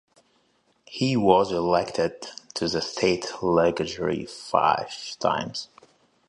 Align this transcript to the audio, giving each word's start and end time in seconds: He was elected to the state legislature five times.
He 0.87 1.15
was 1.15 1.51
elected 1.51 2.27
to 2.55 2.67
the 2.67 2.81
state 2.81 3.29
legislature 3.43 4.25
five 4.25 4.89
times. 5.19 5.67